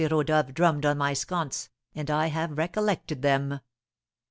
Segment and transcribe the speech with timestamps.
[0.09, 3.59] Rodolph drummed on my sconce, and I have recollected them."